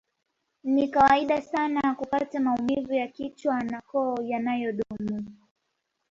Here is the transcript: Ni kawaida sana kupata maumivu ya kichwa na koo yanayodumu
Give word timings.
Ni 0.63 0.87
kawaida 0.87 1.41
sana 1.41 1.95
kupata 1.95 2.39
maumivu 2.39 2.93
ya 2.93 3.07
kichwa 3.07 3.63
na 3.63 3.81
koo 3.81 4.21
yanayodumu 4.23 5.25